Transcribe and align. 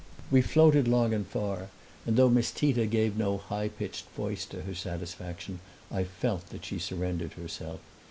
We 0.31 0.41
floated 0.41 0.87
long 0.87 1.13
and 1.13 1.27
far, 1.27 1.69
and 2.07 2.17
though 2.17 2.27
Miss 2.27 2.49
Tita 2.49 2.87
gave 2.87 3.15
no 3.15 3.37
high 3.37 3.67
pitched 3.69 4.09
voice 4.17 4.45
to 4.47 4.63
her 4.63 4.73
satisfaction 4.73 5.59
I 5.91 6.05
felt 6.05 6.47
that 6.49 6.65
she 6.65 6.79
surrendered 6.79 7.33
herself. 7.33 7.79